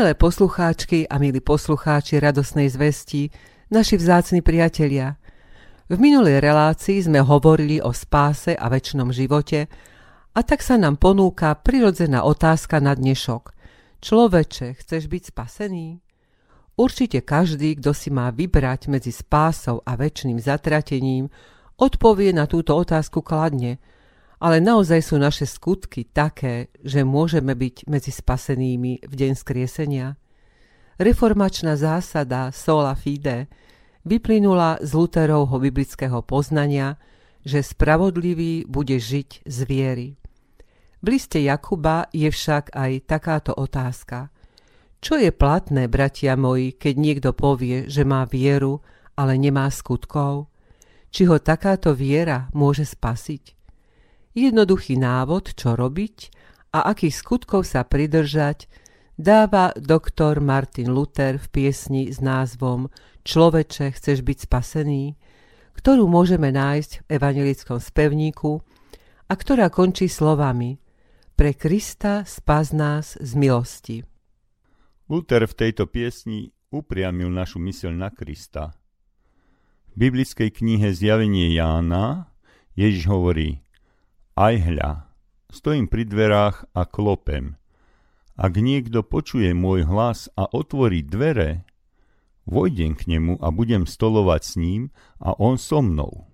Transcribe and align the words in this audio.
Milé 0.00 0.16
poslucháčky 0.16 1.04
a 1.04 1.20
milí 1.20 1.44
poslucháči 1.44 2.24
radosnej 2.24 2.72
zvesti, 2.72 3.28
naši 3.68 4.00
vzácni 4.00 4.40
priatelia. 4.40 5.20
V 5.92 6.00
minulej 6.00 6.40
relácii 6.40 7.04
sme 7.04 7.20
hovorili 7.20 7.84
o 7.84 7.92
spáse 7.92 8.56
a 8.56 8.72
väčšnom 8.72 9.12
živote 9.12 9.68
a 10.32 10.40
tak 10.40 10.64
sa 10.64 10.80
nám 10.80 10.96
ponúka 10.96 11.52
prirodzená 11.52 12.24
otázka 12.24 12.80
na 12.80 12.96
dnešok. 12.96 13.52
Človeče, 14.00 14.80
chceš 14.80 15.04
byť 15.04 15.36
spasený? 15.36 16.00
Určite 16.80 17.20
každý, 17.20 17.76
kto 17.76 17.92
si 17.92 18.08
má 18.08 18.32
vybrať 18.32 18.88
medzi 18.88 19.12
spásou 19.12 19.84
a 19.84 20.00
väčšným 20.00 20.40
zatratením, 20.40 21.28
odpovie 21.76 22.32
na 22.32 22.48
túto 22.48 22.72
otázku 22.72 23.20
kladne– 23.20 23.76
ale 24.40 24.56
naozaj 24.64 25.04
sú 25.04 25.20
naše 25.20 25.44
skutky 25.44 26.08
také, 26.08 26.72
že 26.80 27.04
môžeme 27.04 27.52
byť 27.52 27.84
medzi 27.92 28.08
spasenými 28.08 29.04
v 29.04 29.12
deň 29.12 29.32
skriesenia? 29.36 30.16
Reformačná 30.96 31.76
zásada 31.76 32.48
sola 32.48 32.96
fide 32.96 33.52
vyplynula 34.08 34.80
z 34.80 34.90
Luterovho 34.96 35.60
biblického 35.60 36.24
poznania, 36.24 36.96
že 37.44 37.60
spravodlivý 37.60 38.64
bude 38.64 38.96
žiť 38.96 39.44
z 39.44 39.58
viery. 39.68 40.08
V 41.00 41.06
liste 41.08 41.40
Jakuba 41.40 42.08
je 42.12 42.28
však 42.28 42.76
aj 42.76 42.92
takáto 43.08 43.52
otázka. 43.56 44.28
Čo 45.00 45.16
je 45.16 45.32
platné, 45.32 45.88
bratia 45.88 46.36
moji, 46.36 46.76
keď 46.76 46.94
niekto 46.96 47.30
povie, 47.32 47.88
že 47.88 48.04
má 48.04 48.28
vieru, 48.28 48.84
ale 49.16 49.40
nemá 49.40 49.68
skutkov? 49.72 50.52
Či 51.08 51.24
ho 51.28 51.40
takáto 51.40 51.96
viera 51.96 52.52
môže 52.52 52.84
spasiť? 52.84 53.59
Jednoduchý 54.30 54.94
návod, 54.94 55.58
čo 55.58 55.74
robiť 55.74 56.30
a 56.70 56.94
akých 56.94 57.18
skutkov 57.18 57.66
sa 57.66 57.82
pridržať, 57.82 58.70
dáva 59.18 59.74
doktor 59.74 60.38
Martin 60.38 60.94
Luther 60.94 61.34
v 61.34 61.46
piesni 61.50 62.14
s 62.14 62.22
názvom 62.22 62.86
Človeče, 63.26 63.90
chceš 63.90 64.22
byť 64.22 64.38
spasený, 64.46 65.18
ktorú 65.74 66.06
môžeme 66.06 66.54
nájsť 66.54 66.90
v 67.04 67.06
evangelickom 67.10 67.82
spevníku 67.82 68.62
a 69.26 69.32
ktorá 69.34 69.66
končí 69.66 70.06
slovami 70.06 70.78
Pre 71.34 71.50
Krista 71.58 72.22
spas 72.22 72.70
nás 72.70 73.18
z 73.18 73.32
milosti. 73.34 74.06
Luther 75.10 75.42
v 75.50 75.54
tejto 75.58 75.90
piesni 75.90 76.54
upriamil 76.70 77.34
našu 77.34 77.58
myseľ 77.58 77.92
na 77.98 78.08
Krista. 78.14 78.78
V 79.90 80.06
biblickej 80.06 80.54
knihe 80.54 80.94
Zjavenie 80.94 81.50
Jána 81.50 82.30
Ježiš 82.78 83.10
hovorí 83.10 83.66
aj 84.40 84.54
hľa, 84.72 84.90
stojím 85.52 85.84
pri 85.84 86.08
dverách 86.08 86.72
a 86.72 86.88
klopem. 86.88 87.60
Ak 88.40 88.56
niekto 88.56 89.04
počuje 89.04 89.52
môj 89.52 89.84
hlas 89.84 90.32
a 90.32 90.48
otvorí 90.48 91.04
dvere, 91.04 91.68
vojdem 92.48 92.96
k 92.96 93.04
nemu 93.04 93.36
a 93.36 93.52
budem 93.52 93.84
stolovať 93.84 94.40
s 94.40 94.52
ním 94.56 94.82
a 95.20 95.36
on 95.36 95.60
so 95.60 95.84
mnou. 95.84 96.24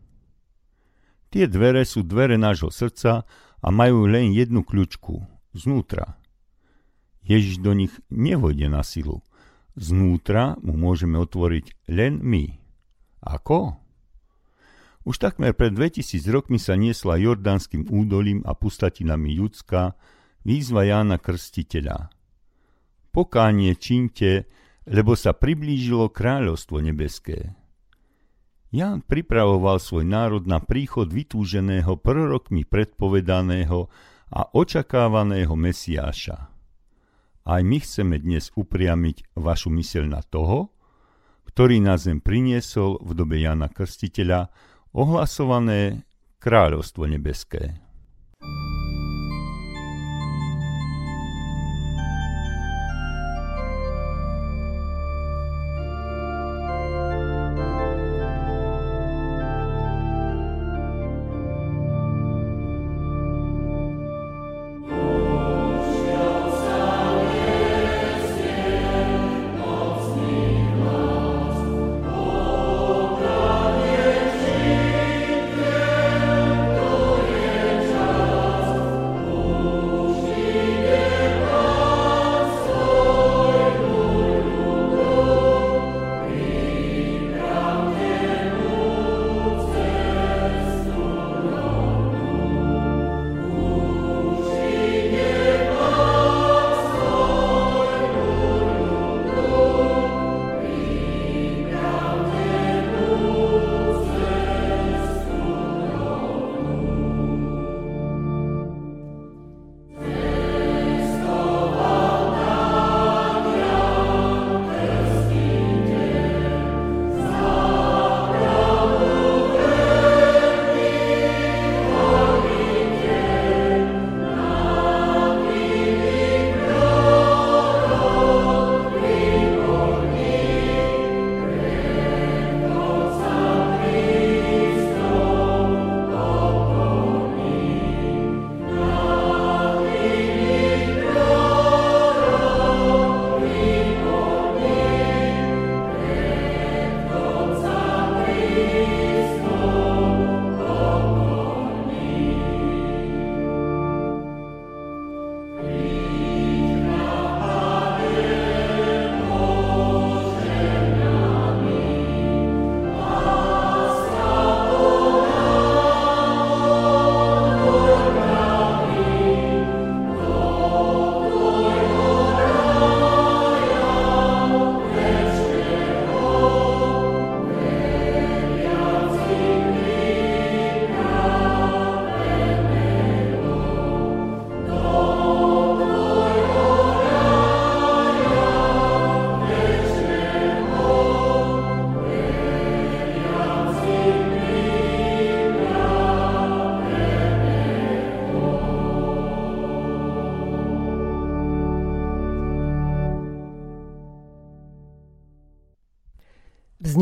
Tie 1.35 1.51
dvere 1.51 1.83
sú 1.83 2.07
dvere 2.07 2.39
nášho 2.39 2.71
srdca 2.71 3.27
a 3.59 3.69
majú 3.75 4.07
len 4.07 4.31
jednu 4.31 4.63
kľúčku, 4.63 5.27
znútra. 5.51 6.15
Ježiš 7.27 7.59
do 7.59 7.75
nich 7.75 7.91
nevojde 8.07 8.71
na 8.71 8.87
silu. 8.87 9.27
Znútra 9.75 10.55
mu 10.63 10.79
môžeme 10.79 11.19
otvoriť 11.19 11.91
len 11.91 12.23
my. 12.23 12.55
Ako? 13.27 13.83
Už 15.07 15.23
takmer 15.23 15.55
pred 15.55 15.71
2000 15.71 16.19
rokmi 16.35 16.59
sa 16.59 16.75
niesla 16.75 17.15
jordánskym 17.15 17.87
údolím 17.87 18.43
a 18.43 18.59
pustatinami 18.59 19.39
Judska 19.39 19.95
výzva 20.43 20.83
Jána 20.83 21.23
Krstiteľa. 21.23 22.11
Pokánie 23.15 23.79
činte, 23.79 24.51
lebo 24.91 25.15
sa 25.15 25.31
priblížilo 25.31 26.11
kráľovstvo 26.11 26.83
nebeské. 26.83 27.55
Ján 28.75 29.07
pripravoval 29.07 29.79
svoj 29.79 30.03
národ 30.03 30.43
na 30.43 30.59
príchod 30.59 31.07
vytúženého 31.07 32.03
prorokmi 32.03 32.67
predpovedaného 32.67 33.87
a 34.35 34.41
očakávaného 34.59 35.55
Mesiáša. 35.55 36.51
Aj 37.47 37.63
my 37.63 37.79
chceme 37.79 38.19
dnes 38.19 38.51
upriamiť 38.59 39.39
vašu 39.39 39.71
myseľ 39.71 40.05
na 40.11 40.19
toho, 40.27 40.75
ktorý 41.47 41.79
nás 41.79 42.11
zem 42.11 42.19
priniesol 42.19 42.99
v 43.07 43.11
dobe 43.15 43.39
Jana 43.39 43.71
Krstiteľa 43.71 44.51
ohlasované 44.97 46.09
kráľovstvo 46.41 47.05
nebeské. 47.05 47.86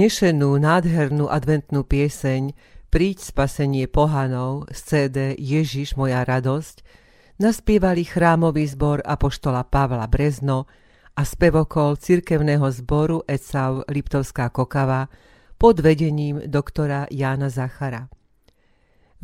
Vznešenú, 0.05 0.61
nádhernú 0.61 1.33
adventnú 1.33 1.81
pieseň 1.81 2.53
Príď 2.93 3.25
spasenie 3.25 3.89
pohanov 3.89 4.69
z 4.69 4.79
CD 4.85 5.17
Ježiš 5.41 5.97
moja 5.97 6.21
radosť 6.29 6.85
naspievali 7.41 8.05
chrámový 8.05 8.69
zbor 8.69 9.01
Apoštola 9.01 9.65
Pavla 9.65 10.05
Brezno 10.05 10.69
a 11.17 11.25
spevokol 11.25 11.97
cirkevného 11.97 12.69
zboru 12.69 13.25
Ecau 13.25 13.81
Liptovská 13.89 14.53
Kokava 14.53 15.09
pod 15.57 15.81
vedením 15.81 16.53
doktora 16.53 17.09
Jána 17.09 17.49
Zachara. 17.49 18.13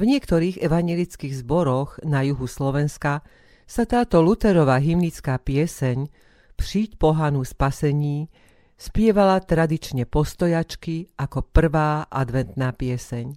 V 0.00 0.02
niektorých 0.08 0.64
evangelických 0.64 1.44
zboroch 1.44 2.00
na 2.08 2.24
juhu 2.24 2.48
Slovenska 2.48 3.20
sa 3.68 3.84
táto 3.84 4.24
Luterová 4.24 4.80
hymnická 4.80 5.36
pieseň 5.44 6.08
Přiť 6.56 6.96
pohanu 6.96 7.44
spasení 7.44 8.32
spievala 8.80 9.44
tradične 9.44 10.08
postojačky 10.08 11.12
ako 11.20 11.44
prvá 11.52 12.08
adventná 12.08 12.72
pieseň. 12.72 13.36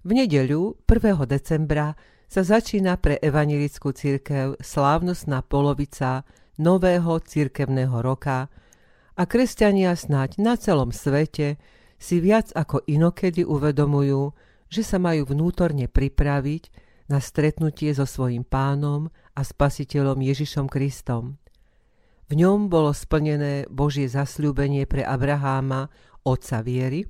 V 0.00 0.10
nedeľu 0.16 0.80
1. 0.88 1.28
decembra 1.28 1.92
sa 2.24 2.40
začína 2.40 2.96
pre 2.96 3.20
evanilickú 3.20 3.92
církev 3.92 4.56
slávnostná 4.56 5.44
polovica 5.44 6.24
nového 6.56 7.20
církevného 7.20 8.00
roka 8.00 8.48
a 9.12 9.22
kresťania 9.28 9.92
snáď 9.92 10.40
na 10.40 10.56
celom 10.56 10.88
svete 10.88 11.60
si 12.00 12.16
viac 12.24 12.48
ako 12.56 12.80
inokedy 12.88 13.44
uvedomujú, 13.44 14.32
že 14.72 14.80
sa 14.80 14.96
majú 14.96 15.28
vnútorne 15.28 15.84
pripraviť 15.84 16.72
na 17.12 17.20
stretnutie 17.20 17.92
so 17.92 18.08
svojím 18.08 18.46
pánom 18.46 19.12
a 19.36 19.44
spasiteľom 19.44 20.16
Ježišom 20.24 20.70
Kristom. 20.70 21.39
V 22.30 22.38
ňom 22.38 22.70
bolo 22.70 22.94
splnené 22.94 23.66
Božie 23.66 24.06
zasľúbenie 24.06 24.86
pre 24.86 25.02
Abraháma, 25.02 25.90
otca 26.22 26.62
viery, 26.62 27.02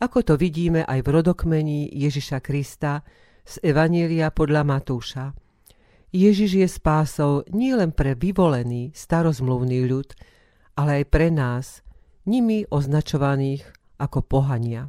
ako 0.00 0.24
to 0.24 0.34
vidíme 0.40 0.80
aj 0.80 1.04
v 1.04 1.12
rodokmení 1.12 1.92
Ježiša 1.92 2.40
Krista 2.40 3.04
z 3.44 3.60
Evanielia 3.60 4.32
podľa 4.32 4.64
Matúša. 4.64 5.36
Ježiš 6.08 6.56
je 6.56 6.68
spásou 6.72 7.44
nielen 7.52 7.92
pre 7.92 8.16
vyvolený 8.16 8.96
starozmluvný 8.96 9.84
ľud, 9.92 10.16
ale 10.80 11.04
aj 11.04 11.12
pre 11.12 11.28
nás, 11.28 11.84
nimi 12.24 12.64
označovaných 12.72 13.60
ako 14.00 14.24
pohania. 14.24 14.88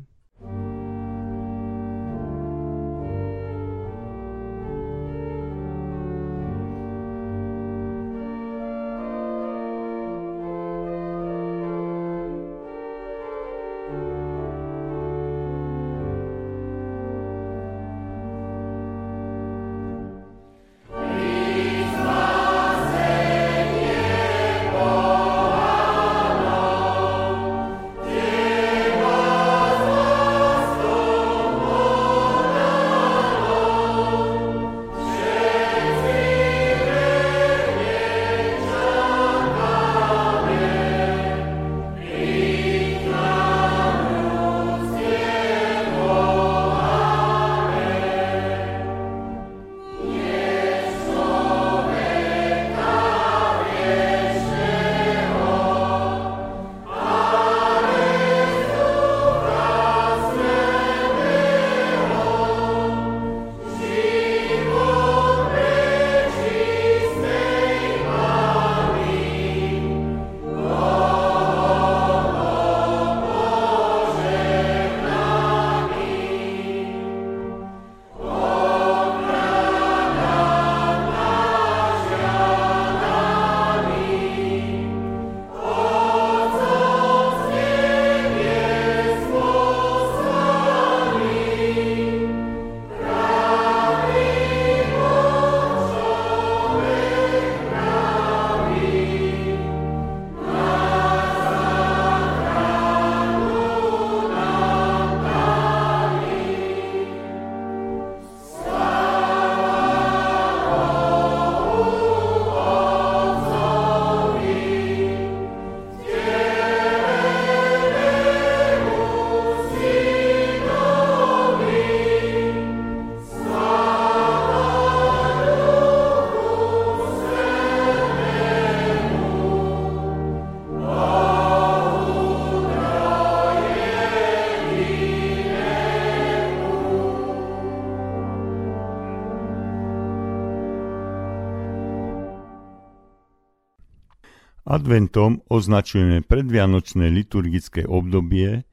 Adventom 144.87 145.43
označujeme 145.51 146.23
predvianočné 146.23 147.11
liturgické 147.11 147.83
obdobie 147.83 148.63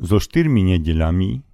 so 0.00 0.16
štyrmi 0.16 0.64
nedeľami, 0.72 1.44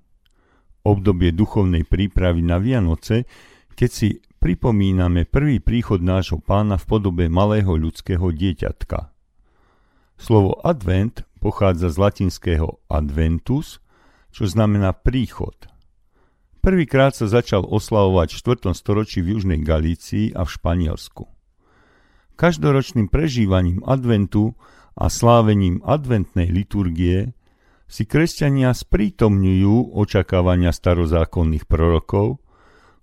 obdobie 0.86 1.34
duchovnej 1.34 1.82
prípravy 1.82 2.46
na 2.46 2.62
Vianoce, 2.62 3.26
keď 3.74 3.90
si 3.90 4.22
pripomíname 4.38 5.26
prvý 5.26 5.58
príchod 5.58 5.98
nášho 5.98 6.38
pána 6.38 6.78
v 6.78 6.86
podobe 6.86 7.26
malého 7.26 7.74
ľudského 7.74 8.30
dieťatka. 8.30 9.10
Slovo 10.14 10.62
advent 10.62 11.26
pochádza 11.42 11.90
z 11.90 11.98
latinského 11.98 12.78
adventus, 12.86 13.82
čo 14.30 14.46
znamená 14.46 14.94
príchod. 14.94 15.58
Prvýkrát 16.62 17.18
sa 17.18 17.26
začal 17.26 17.66
oslavovať 17.66 18.30
v 18.30 18.38
4. 18.70 18.78
storočí 18.78 19.26
v 19.26 19.34
Južnej 19.34 19.58
Galícii 19.58 20.38
a 20.38 20.46
v 20.46 20.54
Španielsku. 20.54 21.33
Každoročným 22.34 23.06
prežívaním 23.06 23.78
adventu 23.86 24.58
a 24.98 25.06
slávením 25.06 25.82
adventnej 25.86 26.50
liturgie 26.50 27.34
si 27.86 28.02
kresťania 28.08 28.74
sprítomňujú 28.74 29.94
očakávania 29.94 30.74
starozákonných 30.74 31.70
prorokov, 31.70 32.42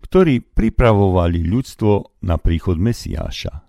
ktorí 0.04 0.44
pripravovali 0.44 1.48
ľudstvo 1.48 2.24
na 2.28 2.36
príchod 2.36 2.76
Mesiáša. 2.76 3.64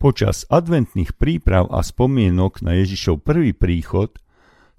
Počas 0.00 0.48
adventných 0.48 1.12
príprav 1.20 1.68
a 1.68 1.84
spomienok 1.84 2.64
na 2.64 2.80
Ježišov 2.80 3.20
prvý 3.20 3.52
príchod 3.52 4.16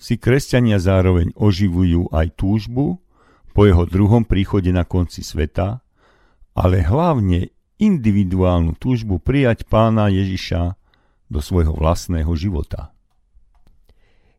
si 0.01 0.18
kresťania 0.18 0.82
zároveň 0.82 1.38
oživujú 1.38 2.10
aj 2.10 2.34
túžbu 2.34 2.98
po 3.53 3.62
jeho 3.70 3.86
druhom 3.86 4.25
príchode 4.25 4.74
na 4.74 4.82
konci 4.82 5.22
sveta, 5.22 5.86
ale 6.58 6.82
hlavne 6.82 7.53
individuálnu 7.81 8.77
túžbu 8.77 9.17
prijať 9.17 9.65
pána 9.65 10.05
Ježiša 10.13 10.77
do 11.33 11.41
svojho 11.41 11.73
vlastného 11.73 12.29
života. 12.38 12.93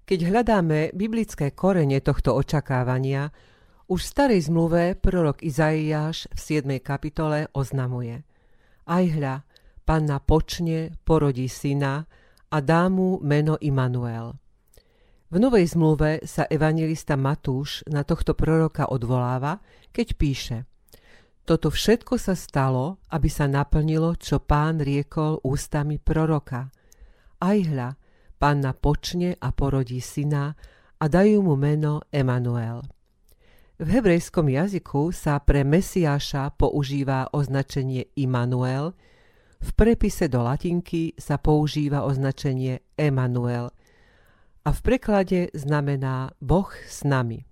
Keď 0.06 0.18
hľadáme 0.30 0.94
biblické 0.94 1.50
korene 1.50 1.98
tohto 1.98 2.38
očakávania, 2.38 3.34
už 3.90 3.98
v 3.98 4.10
starej 4.14 4.40
zmluve 4.46 4.94
prorok 4.94 5.42
Izaiáš 5.42 6.30
v 6.30 6.38
7. 6.62 6.78
kapitole 6.78 7.50
oznamuje 7.50 8.22
Aj 8.86 9.04
hľa, 9.04 9.42
panna 9.82 10.22
počne, 10.22 10.94
porodí 11.02 11.50
syna 11.50 12.06
a 12.46 12.56
dá 12.62 12.86
mu 12.86 13.18
meno 13.26 13.58
Immanuel. 13.58 14.38
V 15.32 15.40
Novej 15.40 15.72
zmluve 15.72 16.28
sa 16.28 16.44
evangelista 16.46 17.16
Matúš 17.16 17.82
na 17.88 18.04
tohto 18.04 18.36
proroka 18.36 18.86
odvoláva, 18.92 19.58
keď 19.90 20.06
píše 20.14 20.58
Toto 21.42 21.68
všetko 21.74 22.14
sa 22.18 22.38
stalo, 22.38 23.02
aby 23.10 23.26
sa 23.26 23.50
naplnilo, 23.50 24.14
čo 24.14 24.38
pán 24.38 24.78
riekol 24.78 25.42
ústami 25.42 25.98
proroka. 25.98 26.70
Aj 27.42 27.58
hľa, 27.58 27.98
panna 28.38 28.72
počne 28.72 29.34
a 29.42 29.50
porodí 29.50 29.98
syna 29.98 30.54
a 31.02 31.04
dajú 31.10 31.42
mu 31.42 31.58
meno 31.58 32.06
Emanuel. 32.14 32.86
V 33.82 33.86
hebrejskom 33.90 34.46
jazyku 34.46 35.10
sa 35.10 35.42
pre 35.42 35.66
Mesiáša 35.66 36.54
používa 36.54 37.26
označenie 37.34 38.14
Immanuel, 38.14 38.94
v 39.62 39.70
prepise 39.78 40.26
do 40.30 40.42
latinky 40.42 41.14
sa 41.18 41.38
používa 41.38 42.06
označenie 42.06 42.82
Emanuel– 42.94 43.70
a 44.62 44.70
v 44.70 44.80
preklade 44.82 45.50
znamená 45.54 46.30
Boh 46.38 46.70
s 46.86 47.02
nami. 47.02 47.42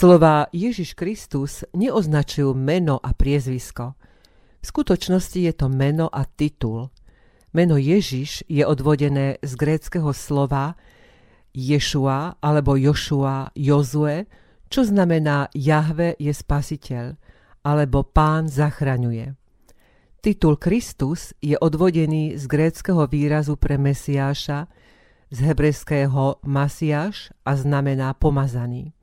Slova 0.00 0.48
Ježiš 0.48 0.96
Kristus 0.96 1.60
neoznačujú 1.76 2.56
meno 2.56 2.96
a 2.96 3.12
priezvisko. 3.12 3.92
V 4.56 4.64
skutočnosti 4.64 5.36
je 5.36 5.52
to 5.52 5.68
meno 5.68 6.08
a 6.08 6.24
titul. 6.24 6.88
Meno 7.52 7.76
Ježiš 7.76 8.48
je 8.48 8.64
odvodené 8.64 9.36
z 9.44 9.52
gréckého 9.60 10.08
slova 10.16 10.72
Ješua 11.52 12.40
alebo 12.40 12.80
Jošua 12.80 13.52
Jozue, 13.52 14.24
čo 14.72 14.88
znamená 14.88 15.52
Jahve 15.52 16.16
je 16.16 16.32
spasiteľ 16.32 17.20
alebo 17.68 18.00
pán 18.00 18.48
zachraňuje. 18.48 19.36
Titul 20.24 20.56
Kristus 20.56 21.36
je 21.44 21.60
odvodený 21.60 22.40
z 22.40 22.44
gréckého 22.48 23.04
výrazu 23.04 23.60
pre 23.60 23.76
Mesiáša, 23.76 24.64
z 25.28 25.38
hebrejského 25.44 26.40
Masiáš 26.40 27.36
a 27.44 27.52
znamená 27.52 28.16
pomazaný. 28.16 28.96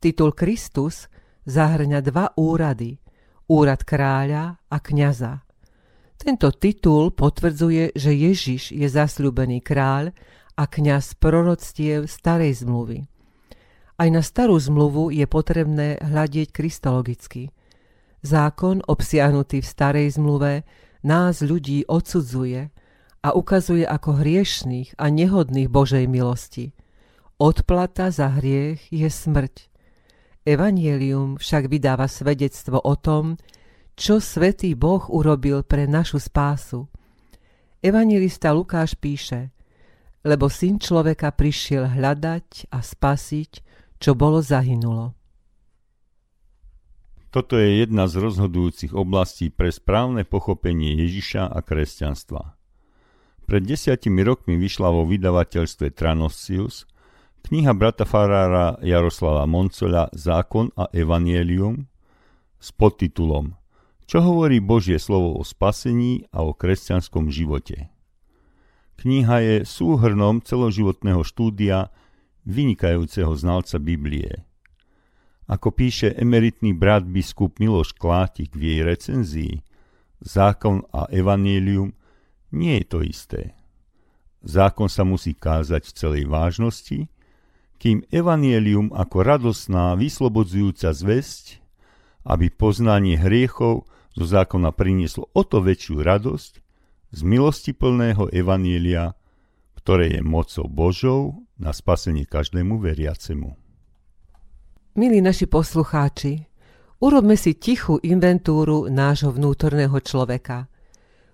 Titul 0.00 0.32
Kristus 0.32 1.12
zahrňa 1.44 2.00
dva 2.00 2.32
úrady. 2.40 2.96
úrad 3.52 3.84
kráľa 3.84 4.56
a 4.72 4.76
kňaza. 4.80 5.44
Tento 6.16 6.48
titul 6.56 7.12
potvrdzuje, 7.12 7.92
že 7.92 8.12
Ježiš 8.16 8.72
je 8.72 8.88
zasľúbený 8.88 9.60
kráľ 9.60 10.16
a 10.56 10.64
kňaz 10.64 11.20
proroctiev 11.20 12.08
starej 12.08 12.64
zmluvy. 12.64 13.12
Aj 14.00 14.08
na 14.08 14.24
starú 14.24 14.56
zmluvu 14.56 15.12
je 15.12 15.28
potrebné 15.28 16.00
hľadieť 16.00 16.48
kristologicky. 16.48 17.52
Zákon 18.24 18.80
obsiahnutý 18.80 19.60
v 19.60 19.68
starej 19.68 20.16
zmluve 20.16 20.64
nás 21.04 21.44
ľudí 21.44 21.84
odsudzuje 21.84 22.72
a 23.20 23.28
ukazuje 23.36 23.84
ako 23.84 24.24
hriešných 24.24 24.96
a 24.96 25.12
nehodných 25.12 25.68
Božej 25.68 26.08
milosti. 26.08 26.72
Odplata 27.36 28.08
za 28.08 28.32
hriech 28.32 28.88
je 28.88 29.08
smrť. 29.08 29.69
Evangelium 30.44 31.36
však 31.36 31.68
vydáva 31.68 32.08
svedectvo 32.08 32.80
o 32.80 32.96
tom, 32.96 33.36
čo 33.92 34.16
svätý 34.16 34.72
Boh 34.72 35.04
urobil 35.12 35.60
pre 35.60 35.84
našu 35.84 36.16
spásu. 36.16 36.88
Evangelista 37.84 38.48
Lukáš 38.56 38.96
píše, 38.96 39.52
lebo 40.24 40.48
syn 40.48 40.80
človeka 40.80 41.32
prišiel 41.32 41.92
hľadať 41.92 42.72
a 42.72 42.80
spasiť, 42.80 43.52
čo 44.00 44.16
bolo 44.16 44.40
zahynulo. 44.40 45.12
Toto 47.30 47.54
je 47.60 47.84
jedna 47.84 48.10
z 48.10 48.18
rozhodujúcich 48.18 48.90
oblastí 48.90 49.54
pre 49.54 49.70
správne 49.70 50.26
pochopenie 50.26 50.98
Ježiša 50.98 51.46
a 51.52 51.62
kresťanstva. 51.62 52.58
Pred 53.46 53.62
desiatimi 53.62 54.26
rokmi 54.26 54.58
vyšla 54.58 54.88
vo 54.90 55.06
vydavateľstve 55.06 55.94
Tranosius 55.94 56.90
kniha 57.46 57.72
brata 57.72 58.04
farára 58.04 58.76
Jaroslava 58.84 59.46
Moncola 59.46 60.08
Zákon 60.12 60.74
a 60.76 60.88
Evangelium 60.92 61.88
s 62.60 62.74
podtitulom 62.74 63.56
Čo 64.04 64.20
hovorí 64.20 64.60
Božie 64.60 64.98
slovo 64.98 65.38
o 65.38 65.42
spasení 65.46 66.28
a 66.34 66.42
o 66.42 66.52
kresťanskom 66.52 67.30
živote. 67.30 67.88
Kniha 69.00 69.36
je 69.40 69.56
súhrnom 69.64 70.44
celoživotného 70.44 71.24
štúdia 71.24 71.88
vynikajúceho 72.44 73.32
znalca 73.32 73.80
Biblie– 73.80 74.30
ako 75.50 75.74
píše 75.74 76.14
emeritný 76.14 76.70
brat 76.78 77.02
biskup 77.02 77.58
Miloš 77.58 77.98
Klátik 77.98 78.54
v 78.54 78.70
jej 78.70 78.80
recenzii, 78.86 79.54
zákon 80.22 80.86
a 80.94 81.10
evanílium 81.10 81.90
nie 82.54 82.78
je 82.78 82.86
to 82.86 82.98
isté. 83.02 83.58
Zákon 84.46 84.86
sa 84.86 85.02
musí 85.02 85.34
kázať 85.34 85.90
v 85.90 85.96
celej 85.98 86.24
vážnosti, 86.30 87.10
kým 87.80 88.04
evanielium 88.12 88.92
ako 88.92 89.24
radosná, 89.24 89.96
vyslobodzujúca 89.96 90.92
zväzť, 90.92 91.64
aby 92.28 92.52
poznanie 92.52 93.16
hriechov 93.16 93.88
zo 94.12 94.24
zákona 94.28 94.76
prinieslo 94.76 95.32
o 95.32 95.42
to 95.42 95.64
väčšiu 95.64 96.04
radosť 96.04 96.52
z 97.10 97.20
milosti 97.24 97.72
plného 97.74 98.28
evanielia, 98.30 99.16
ktoré 99.80 100.12
je 100.14 100.20
mocou 100.20 100.68
Božou 100.68 101.20
na 101.58 101.72
spasenie 101.74 102.28
každému 102.28 102.78
veriacemu. 102.78 103.56
Milí 104.94 105.24
naši 105.24 105.48
poslucháči, 105.48 106.44
urobme 107.00 107.34
si 107.34 107.56
tichú 107.56 107.96
inventúru 108.04 108.92
nášho 108.92 109.32
vnútorného 109.32 109.96
človeka. 110.04 110.69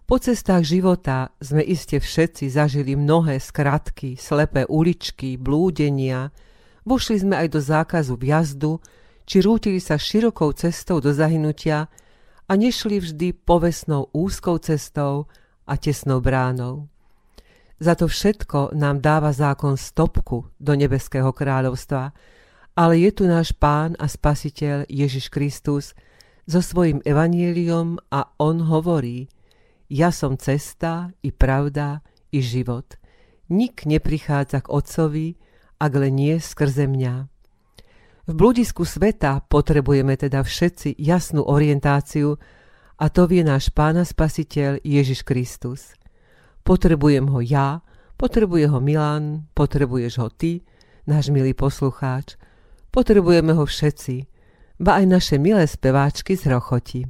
Po 0.06 0.22
cestách 0.22 0.62
života 0.62 1.34
sme 1.42 1.66
iste 1.66 1.98
všetci 1.98 2.46
zažili 2.54 2.94
mnohé 2.94 3.42
skratky, 3.42 4.14
slepé 4.14 4.62
uličky, 4.70 5.34
blúdenia, 5.34 6.30
vošli 6.86 7.26
sme 7.26 7.34
aj 7.34 7.48
do 7.50 7.60
zákazu 7.60 8.14
vjazdu, 8.14 8.78
či 9.26 9.42
rútili 9.42 9.82
sa 9.82 9.98
širokou 9.98 10.54
cestou 10.54 11.02
do 11.02 11.10
zahynutia 11.10 11.90
a 12.46 12.52
nešli 12.54 13.02
vždy 13.02 13.34
povesnou 13.42 14.06
úzkou 14.14 14.62
cestou 14.62 15.26
a 15.66 15.74
tesnou 15.74 16.22
bránou. 16.22 16.86
Za 17.82 17.98
to 17.98 18.06
všetko 18.06 18.78
nám 18.78 19.02
dáva 19.02 19.34
zákon 19.34 19.74
stopku 19.74 20.46
do 20.62 20.72
nebeského 20.78 21.34
kráľovstva– 21.34 22.10
ale 22.76 23.08
je 23.08 23.10
tu 23.10 23.24
náš 23.24 23.56
Pán 23.56 23.96
a 23.96 24.04
Spasiteľ 24.04 24.84
Ježiš 24.92 25.32
Kristus 25.32 25.96
so 26.44 26.60
svojim 26.60 27.00
evanieliom 27.08 27.96
a 28.12 28.28
On 28.36 28.60
hovorí, 28.68 29.32
ja 29.86 30.10
som 30.10 30.38
cesta 30.38 31.10
i 31.22 31.30
pravda 31.30 32.00
i 32.34 32.42
život. 32.42 32.98
Nik 33.46 33.86
neprichádza 33.86 34.66
k 34.66 34.70
Otcovi, 34.70 35.38
ak 35.78 35.92
len 35.94 36.18
nie 36.18 36.36
skrze 36.42 36.90
mňa. 36.90 37.14
V 38.26 38.32
bludisku 38.34 38.82
sveta 38.82 39.38
potrebujeme 39.46 40.18
teda 40.18 40.42
všetci 40.42 40.98
jasnú 40.98 41.46
orientáciu 41.46 42.34
a 42.98 43.06
to 43.06 43.30
vie 43.30 43.46
náš 43.46 43.70
Pána 43.70 44.02
Spasiteľ 44.02 44.82
Ježiš 44.82 45.22
Kristus. 45.22 45.94
Potrebujem 46.66 47.30
ho 47.30 47.38
ja, 47.38 47.86
potrebuje 48.18 48.66
ho 48.66 48.82
Milan, 48.82 49.46
potrebuješ 49.54 50.14
ho 50.18 50.28
ty, 50.34 50.66
náš 51.06 51.30
milý 51.30 51.54
poslucháč– 51.54 52.34
Potrebujeme 52.96 53.52
ho 53.52 53.68
všetci, 53.68 54.24
ba 54.80 54.96
aj 54.96 55.04
naše 55.04 55.36
milé 55.36 55.68
speváčky 55.68 56.32
z 56.32 56.48
Rochoti. 56.48 57.04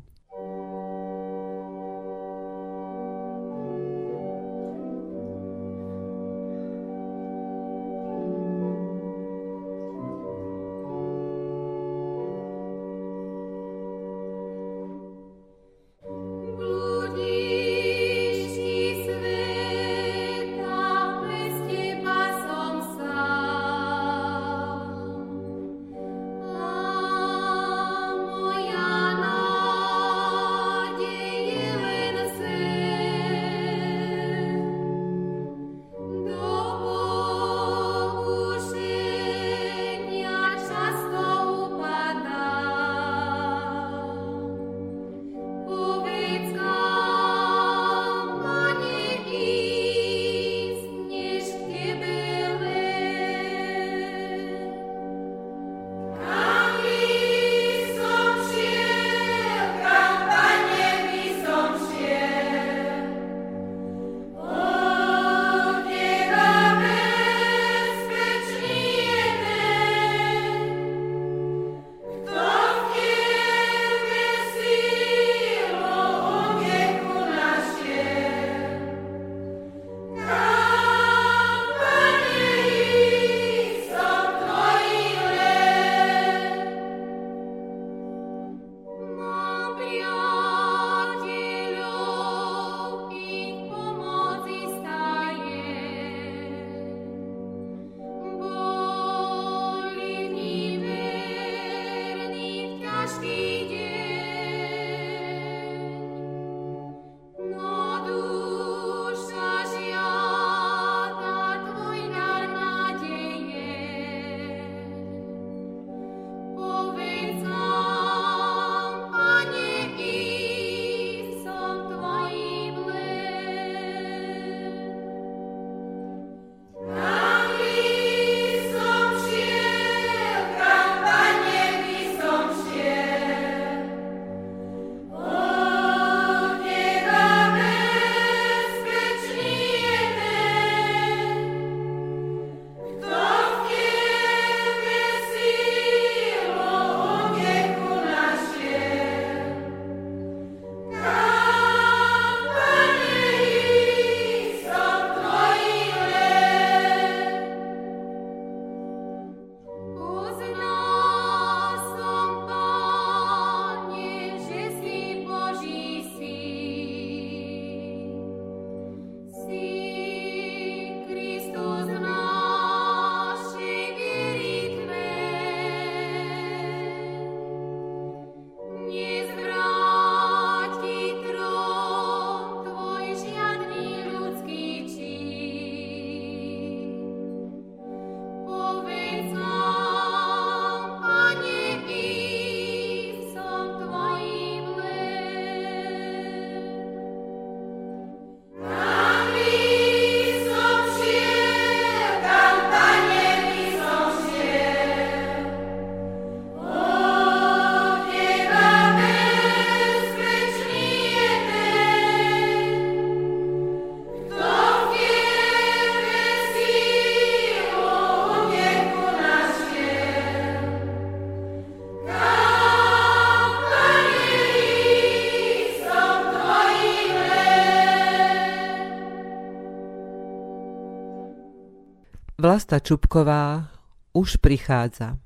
Vlasta 232.56 232.80
Čupková 232.80 233.68
už 234.16 234.40
prichádza. 234.40 235.20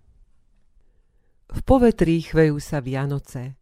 V 1.46 1.60
povetrí 1.62 2.18
chvejú 2.26 2.58
sa 2.58 2.82
Vianoce, 2.82 3.54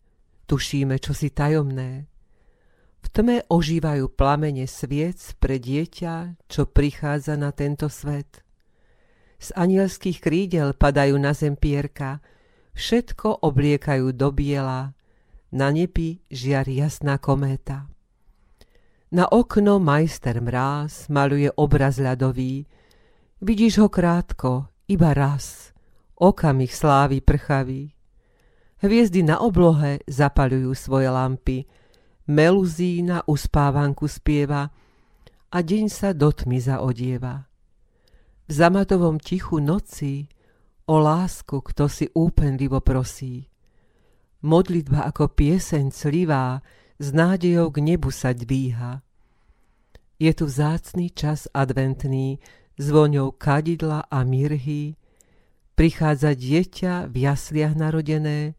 tušíme 0.48 0.96
čosi 0.96 1.28
tajomné. 1.28 2.08
V 3.04 3.06
tme 3.12 3.44
ožívajú 3.44 4.08
plamene 4.16 4.64
sviec 4.64 5.20
pre 5.36 5.60
dieťa, 5.60 6.48
čo 6.48 6.64
prichádza 6.64 7.36
na 7.36 7.52
tento 7.52 7.92
svet. 7.92 8.40
Z 9.36 9.52
anielských 9.52 10.16
krídel 10.16 10.72
padajú 10.72 11.20
na 11.20 11.36
zem 11.36 11.52
pierka, 11.52 12.24
všetko 12.72 13.44
obliekajú 13.44 14.16
do 14.16 14.32
biela, 14.32 14.96
na 15.52 15.68
nebi 15.68 16.24
žiari 16.32 16.80
jasná 16.80 17.20
kométa. 17.20 17.84
Na 19.12 19.28
okno 19.28 19.76
majster 19.76 20.40
mráz 20.40 21.12
maluje 21.12 21.52
obraz 21.52 22.00
ľadový, 22.00 22.64
vidíš 23.40 23.78
ho 23.78 23.88
krátko, 23.88 24.66
iba 24.88 25.14
raz, 25.14 25.72
okamih 26.14 26.74
slávy 26.74 27.20
prchavý. 27.20 27.94
Hviezdy 28.78 29.26
na 29.26 29.42
oblohe 29.42 29.98
zapalujú 30.06 30.70
svoje 30.74 31.10
lampy, 31.10 31.66
meluzína 32.30 33.26
uspávanku 33.26 34.06
spieva 34.06 34.70
a 35.50 35.58
deň 35.58 35.86
sa 35.90 36.14
do 36.14 36.30
tmy 36.30 36.58
zaodieva. 36.62 37.48
V 38.48 38.52
zamatovom 38.52 39.18
tichu 39.18 39.58
noci 39.58 40.30
o 40.88 40.96
lásku 40.96 41.60
kto 41.60 41.84
si 41.90 42.06
úpenlivo 42.14 42.80
prosí. 42.80 43.50
Modlitba 44.46 45.10
ako 45.10 45.34
pieseň 45.34 45.90
clivá 45.90 46.62
s 47.02 47.10
nádejou 47.10 47.74
k 47.74 47.78
nebu 47.82 48.14
sa 48.14 48.30
dvíha. 48.30 49.02
Je 50.18 50.30
tu 50.34 50.46
vzácný 50.46 51.10
čas 51.10 51.50
adventný, 51.50 52.38
zvoňou 52.78 53.34
kadidla 53.34 54.06
a 54.06 54.22
mirhy, 54.22 54.94
prichádza 55.74 56.34
dieťa 56.38 57.10
v 57.10 57.14
jasliach 57.26 57.74
narodené, 57.74 58.54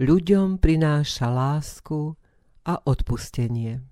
ľuďom 0.00 0.56
prináša 0.56 1.28
lásku 1.28 2.16
a 2.64 2.80
odpustenie. 2.82 3.91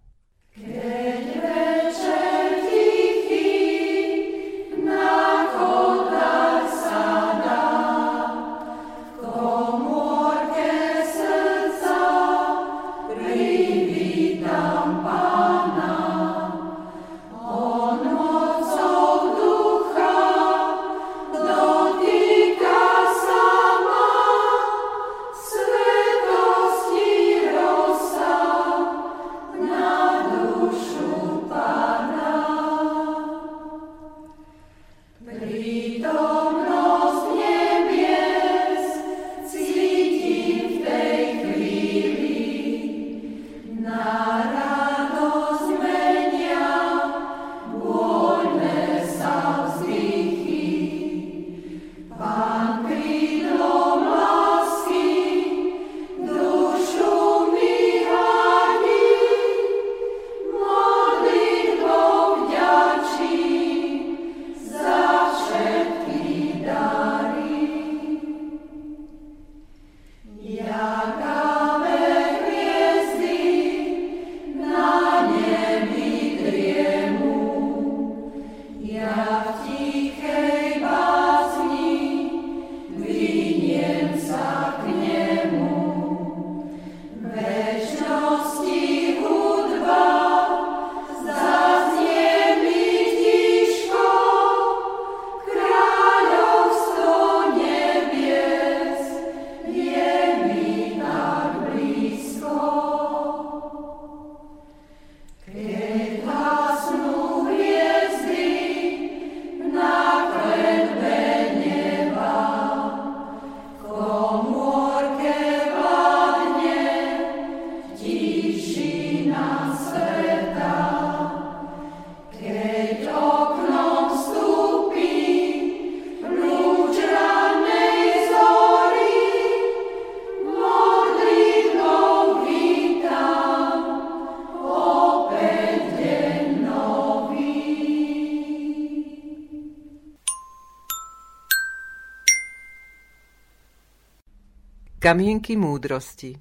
Kamienky 145.00 145.56
múdrosti 145.56 146.36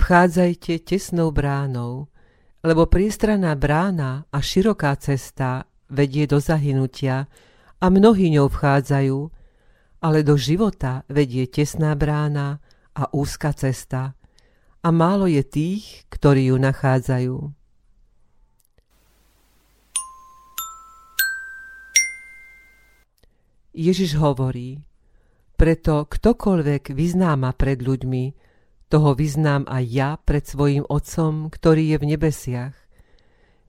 Vchádzajte 0.00 0.78
tesnou 0.78 1.28
bránou, 1.30 2.08
lebo 2.64 2.88
priestraná 2.88 3.52
brána 3.60 4.24
a 4.32 4.40
široká 4.40 4.96
cesta 4.96 5.68
vedie 5.92 6.24
do 6.24 6.40
zahynutia 6.40 7.28
a 7.76 7.86
mnohí 7.92 8.32
ňou 8.40 8.48
vchádzajú, 8.48 9.18
ale 10.00 10.24
do 10.24 10.40
života 10.40 11.04
vedie 11.12 11.44
tesná 11.44 11.92
brána 11.92 12.64
a 12.96 13.12
úzka 13.12 13.52
cesta 13.52 14.16
a 14.80 14.88
málo 14.88 15.28
je 15.28 15.44
tých, 15.44 16.08
ktorí 16.08 16.48
ju 16.48 16.56
nachádzajú. 16.56 17.61
Ježiš 23.72 24.20
hovorí, 24.20 24.84
preto 25.56 26.04
ktokoľvek 26.04 26.92
vyznáma 26.92 27.56
pred 27.56 27.80
ľuďmi, 27.80 28.24
toho 28.92 29.16
vyznám 29.16 29.64
aj 29.64 29.84
ja 29.88 30.10
pred 30.20 30.44
svojim 30.44 30.84
Otcom, 30.84 31.48
ktorý 31.48 31.96
je 31.96 31.96
v 31.96 32.08
nebesiach. 32.12 32.76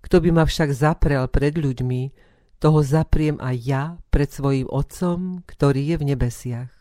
Kto 0.04 0.20
by 0.20 0.30
ma 0.36 0.44
však 0.44 0.76
zaprel 0.76 1.24
pred 1.32 1.56
ľuďmi, 1.56 2.12
toho 2.60 2.84
zapriem 2.84 3.40
aj 3.40 3.56
ja 3.64 3.84
pred 4.12 4.28
svojim 4.28 4.68
Otcom, 4.68 5.48
ktorý 5.48 5.96
je 5.96 5.96
v 5.96 6.08
nebesiach. 6.12 6.72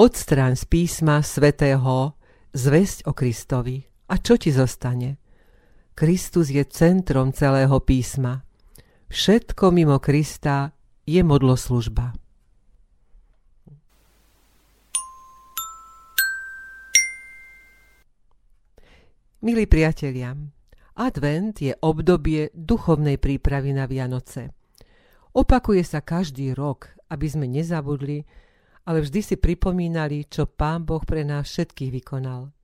Odstráň 0.00 0.56
z 0.56 0.64
písma 0.64 1.20
svätého 1.20 2.16
zväzť 2.56 3.04
o 3.04 3.12
Kristovi. 3.12 3.84
A 4.08 4.16
čo 4.16 4.40
ti 4.40 4.48
zostane? 4.48 5.27
Kristus 5.98 6.54
je 6.54 6.62
centrom 6.62 7.34
celého 7.34 7.74
písma. 7.82 8.46
Všetko 9.10 9.74
mimo 9.74 9.98
Krista 9.98 10.70
je 11.02 11.18
modloslužba. 11.26 12.14
Milí 19.42 19.66
priatelia, 19.66 20.38
advent 20.94 21.58
je 21.58 21.74
obdobie 21.82 22.54
duchovnej 22.54 23.18
prípravy 23.18 23.74
na 23.74 23.90
Vianoce. 23.90 24.54
Opakuje 25.34 25.82
sa 25.82 25.98
každý 25.98 26.54
rok, 26.54 26.94
aby 27.10 27.26
sme 27.26 27.50
nezabudli, 27.50 28.22
ale 28.86 29.02
vždy 29.02 29.34
si 29.34 29.34
pripomínali, 29.34 30.30
čo 30.30 30.46
Pán 30.46 30.86
Boh 30.86 31.02
pre 31.02 31.26
nás 31.26 31.50
všetkých 31.50 31.90
vykonal. 31.90 32.54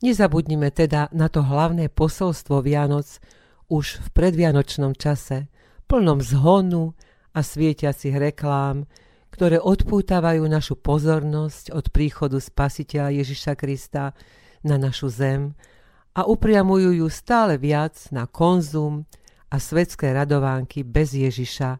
Nezabudnime 0.00 0.72
teda 0.72 1.12
na 1.12 1.28
to 1.28 1.44
hlavné 1.44 1.92
posolstvo 1.92 2.64
Vianoc 2.64 3.20
už 3.68 4.00
v 4.00 4.08
predvianočnom 4.16 4.96
čase, 4.96 5.52
plnom 5.84 6.24
zhonu 6.24 6.96
a 7.36 7.44
svietiacich 7.44 8.16
reklám, 8.16 8.88
ktoré 9.28 9.60
odpútavajú 9.60 10.40
našu 10.48 10.80
pozornosť 10.80 11.76
od 11.76 11.92
príchodu 11.92 12.40
Spasiteľa 12.40 13.12
Ježiša 13.20 13.52
Krista 13.60 14.16
na 14.64 14.80
našu 14.80 15.12
zem 15.12 15.52
a 16.16 16.24
upriamujú 16.24 16.96
ju 16.96 17.06
stále 17.12 17.60
viac 17.60 18.00
na 18.08 18.24
konzum 18.24 19.04
a 19.52 19.60
svetské 19.60 20.16
radovánky 20.16 20.80
bez 20.80 21.12
Ježiša, 21.12 21.76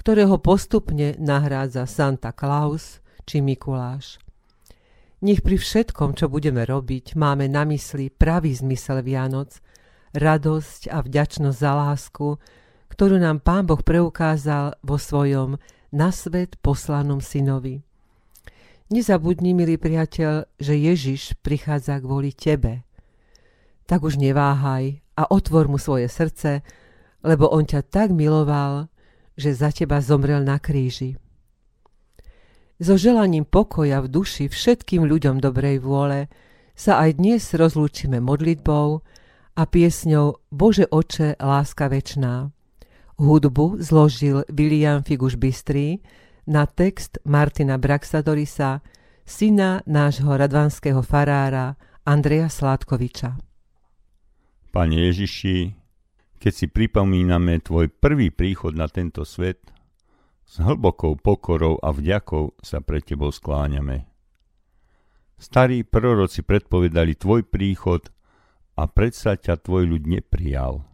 ktorého 0.00 0.40
postupne 0.40 1.14
nahrádza 1.20 1.84
Santa 1.84 2.32
Claus 2.32 2.98
či 3.28 3.44
Mikuláš. 3.44 4.18
Nech 5.22 5.38
pri 5.38 5.54
všetkom, 5.54 6.18
čo 6.18 6.26
budeme 6.26 6.66
robiť, 6.66 7.14
máme 7.14 7.46
na 7.46 7.62
mysli 7.70 8.10
pravý 8.10 8.58
zmysel 8.58 9.06
Vianoc, 9.06 9.62
radosť 10.18 10.90
a 10.90 10.98
vďačnosť 10.98 11.58
za 11.62 11.72
lásku, 11.78 12.42
ktorú 12.90 13.22
nám 13.22 13.38
Pán 13.38 13.70
Boh 13.70 13.78
preukázal 13.78 14.74
vo 14.82 14.98
svojom 14.98 15.62
na 15.94 16.10
svet 16.10 16.58
poslanom 16.58 17.22
synovi. 17.22 17.86
Nezabudni, 18.90 19.54
milý 19.54 19.78
priateľ, 19.78 20.58
že 20.58 20.74
Ježiš 20.74 21.38
prichádza 21.38 22.02
kvôli 22.02 22.34
tebe. 22.34 22.82
Tak 23.86 24.02
už 24.02 24.18
neváhaj 24.18 25.06
a 25.14 25.22
otvor 25.30 25.70
mu 25.70 25.78
svoje 25.78 26.10
srdce, 26.10 26.66
lebo 27.22 27.46
on 27.46 27.62
ťa 27.62 27.86
tak 27.86 28.10
miloval, 28.10 28.90
že 29.38 29.54
za 29.54 29.70
teba 29.70 30.02
zomrel 30.02 30.42
na 30.42 30.58
kríži 30.58 31.14
so 32.82 32.98
želaním 32.98 33.46
pokoja 33.46 34.02
v 34.02 34.10
duši 34.10 34.50
všetkým 34.50 35.06
ľuďom 35.06 35.38
dobrej 35.38 35.78
vôle 35.78 36.26
sa 36.74 36.98
aj 37.06 37.22
dnes 37.22 37.42
rozlúčime 37.54 38.18
modlitbou 38.18 38.98
a 39.54 39.62
piesňou 39.62 40.42
Bože 40.50 40.90
oče, 40.90 41.38
láska 41.38 41.86
večná. 41.86 42.50
Hudbu 43.22 43.78
zložil 43.78 44.42
William 44.50 45.06
Figuš 45.06 45.38
Bystrý 45.38 46.02
na 46.50 46.66
text 46.66 47.22
Martina 47.22 47.78
Braxadorisa, 47.78 48.82
syna 49.22 49.86
nášho 49.86 50.34
radvanského 50.34 51.06
farára 51.06 51.78
Andreja 52.02 52.50
Sládkoviča. 52.50 53.38
Pane 54.74 54.96
Ježiši, 55.06 55.56
keď 56.42 56.52
si 56.52 56.66
pripomíname 56.66 57.62
Tvoj 57.62 57.94
prvý 57.94 58.34
príchod 58.34 58.74
na 58.74 58.90
tento 58.90 59.22
svet, 59.22 59.71
s 60.44 60.60
hlbokou 60.60 61.16
pokorou 61.16 61.80
a 61.80 61.90
vďakou 61.94 62.58
sa 62.60 62.84
pre 62.84 63.00
tebou 63.00 63.32
skláňame. 63.32 64.06
Starí 65.40 65.82
proroci 65.82 66.46
predpovedali 66.46 67.18
tvoj 67.18 67.42
príchod 67.42 68.06
a 68.78 68.86
predsa 68.86 69.34
ťa 69.34 69.58
tvoj 69.58 69.90
ľud 69.90 70.04
neprijal. 70.06 70.86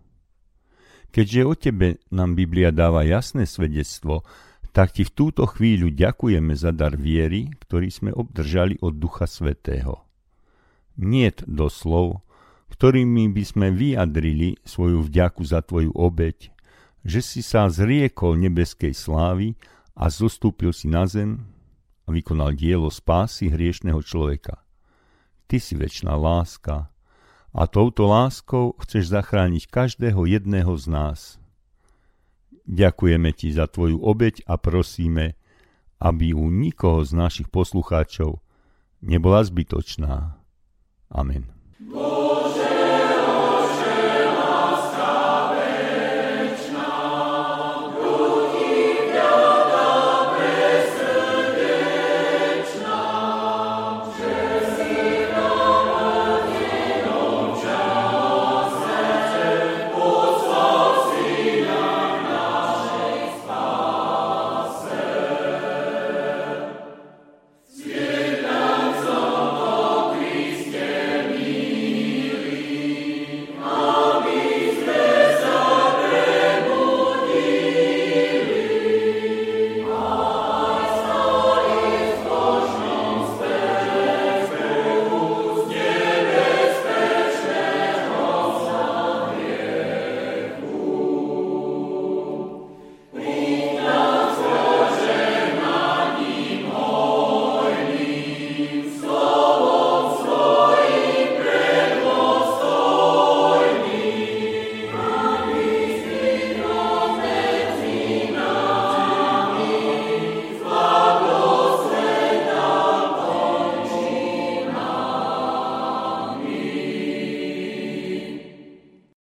Keďže 1.09 1.41
o 1.45 1.55
tebe 1.57 1.89
nám 2.13 2.37
Biblia 2.37 2.73
dáva 2.73 3.05
jasné 3.05 3.49
svedectvo, 3.49 4.25
tak 4.73 4.95
ti 4.95 5.03
v 5.05 5.13
túto 5.13 5.49
chvíľu 5.49 5.91
ďakujeme 5.93 6.53
za 6.53 6.71
dar 6.71 6.95
viery, 6.95 7.49
ktorý 7.65 7.89
sme 7.89 8.11
obdržali 8.13 8.79
od 8.85 9.01
Ducha 9.01 9.25
Svetého. 9.25 10.05
Niet 11.01 11.43
doslov, 11.49 12.23
ktorými 12.69 13.33
by 13.33 13.45
sme 13.45 13.67
vyjadrili 13.73 14.61
svoju 14.63 15.09
vďaku 15.09 15.43
za 15.43 15.65
tvoju 15.65 15.95
obeď, 15.97 16.53
že 17.07 17.21
si 17.23 17.41
sa 17.41 17.71
zriekol 17.71 18.39
nebeskej 18.39 18.95
slávy 18.95 19.55
a 19.99 20.11
zostúpil 20.11 20.71
si 20.71 20.87
na 20.87 21.07
zem 21.07 21.43
a 22.07 22.15
vykonal 22.15 22.55
dielo 22.55 22.89
spásy 22.89 23.51
hriešného 23.51 24.01
človeka. 24.01 24.63
Ty 25.49 25.57
si 25.59 25.75
väčšiná 25.77 26.15
láska 26.17 26.93
a 27.53 27.63
touto 27.67 28.07
láskou 28.09 28.77
chceš 28.85 29.11
zachrániť 29.13 29.69
každého 29.69 30.29
jedného 30.29 30.73
z 30.77 30.87
nás. 30.89 31.21
Ďakujeme 32.69 33.33
ti 33.33 33.49
za 33.49 33.65
tvoju 33.65 33.97
obeď 34.05 34.45
a 34.45 34.61
prosíme, 34.61 35.41
aby 35.99 36.37
u 36.37 36.53
nikoho 36.53 37.01
z 37.03 37.17
našich 37.17 37.49
poslucháčov 37.49 38.45
nebola 39.01 39.41
zbytočná. 39.41 40.37
Amen. 41.09 41.49
Boh. 41.81 42.28